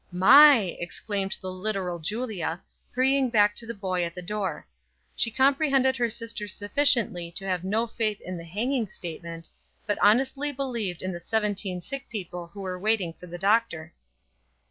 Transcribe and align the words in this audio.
"My!" 0.11 0.75
exclaimed 0.79 1.37
the 1.39 1.51
literal 1.51 1.99
Julia, 1.99 2.63
hurrying 2.95 3.29
back 3.29 3.53
to 3.53 3.67
the 3.67 3.75
boy 3.75 4.03
at 4.03 4.15
the 4.15 4.21
door. 4.23 4.65
She 5.15 5.29
comprehended 5.29 5.95
her 5.97 6.09
sister 6.09 6.47
sufficiently 6.47 7.29
to 7.33 7.45
have 7.45 7.63
no 7.63 7.85
faith 7.85 8.19
in 8.19 8.35
the 8.35 8.43
hanging 8.43 8.89
statement, 8.89 9.47
but 9.85 9.99
honestly 10.01 10.51
believed 10.51 11.03
in 11.03 11.11
the 11.11 11.19
seventeen 11.19 11.81
sick 11.81 12.09
people 12.09 12.47
who 12.47 12.61
were 12.61 12.79
waiting 12.79 13.13
for 13.13 13.27
the 13.27 13.37
doctor. 13.37 13.93